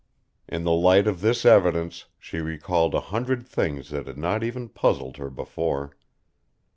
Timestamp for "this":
1.21-1.45